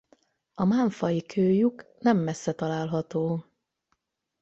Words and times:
A 0.53 0.65
Mánfai-kőlyuk 0.65 1.85
nem 1.99 2.17
messze 2.17 2.53
található. 2.53 3.45